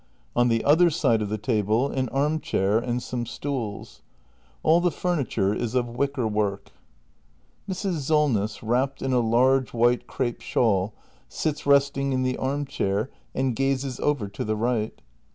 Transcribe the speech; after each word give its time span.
On 0.35 0.47
the 0.47 0.63
other 0.65 0.89
side 0.89 1.21
of 1.21 1.29
the 1.29 1.37
table, 1.37 1.91
an 1.91 2.09
arm 2.09 2.39
chair 2.39 2.79
and 2.79 3.03
some 3.03 3.27
stools. 3.27 4.01
All 4.63 4.81
the 4.81 4.89
furniture 4.89 5.53
is 5.53 5.75
of 5.75 5.87
wicker 5.95 6.27
work. 6.27 6.71
Mrs. 7.69 7.99
Solness, 7.99 8.63
wrapped 8.63 9.03
in 9.03 9.13
a 9.13 9.19
large 9.19 9.73
white 9.75 10.07
crape 10.07 10.41
shawl, 10.41 10.95
sits 11.29 11.67
resting 11.67 12.13
in 12.13 12.23
the 12.23 12.37
arm 12.37 12.65
chair 12.65 13.11
and 13.35 13.55
gazes 13.55 13.99
over 13.99 14.27
to 14.27 14.43
the 14.43 14.55
right. 14.55 14.99